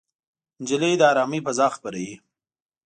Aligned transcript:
نجلۍ 0.61 0.93
د 0.97 1.01
ارامۍ 1.11 1.39
فضا 1.45 1.67
خپروي. 1.75 2.13